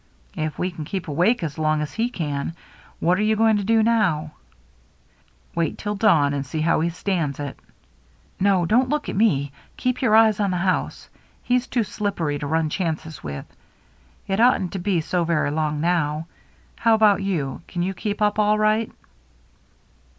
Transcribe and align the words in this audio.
"If 0.47 0.57
we 0.57 0.71
can 0.71 0.83
keep 0.83 1.07
awake 1.07 1.43
as 1.43 1.59
long 1.59 1.79
as 1.83 1.93
he 1.93 2.09
can. 2.09 2.55
What 2.99 3.19
are 3.19 3.21
you 3.21 3.35
going 3.35 3.57
to 3.57 3.63
do 3.63 3.83
now?"" 3.83 4.31
Wait 5.55 5.77
till 5.77 5.93
dawn, 5.93 6.33
and 6.33 6.43
see 6.43 6.59
how 6.61 6.79
he 6.79 6.89
stands 6.89 7.39
it. 7.39 7.59
No, 8.39 8.65
don't 8.65 8.89
look 8.89 9.09
at 9.09 9.15
me. 9.15 9.51
Keep 9.77 10.01
your 10.01 10.15
eyes 10.15 10.39
on 10.39 10.49
the 10.49 10.57
house. 10.57 11.07
He's 11.43 11.67
too 11.67 11.83
slippery 11.83 12.39
to 12.39 12.47
run 12.47 12.67
chances 12.71 13.23
with. 13.23 13.45
It 14.27 14.39
oughtn't 14.39 14.73
to 14.73 14.79
be 14.79 15.01
so 15.01 15.23
very 15.23 15.51
long 15.51 15.79
now. 15.81 16.25
How 16.77 16.95
about 16.95 17.21
you— 17.21 17.61
can 17.67 17.83
you 17.83 17.93
keep 17.93 18.23
up 18.23 18.39
all 18.39 18.57
right?" 18.57 18.91